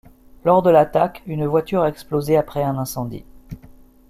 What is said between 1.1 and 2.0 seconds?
une voiture a